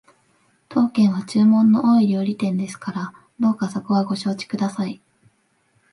[0.67, 4.99] 当軒は注文の多い料理店ですからどうかそこはご承知ください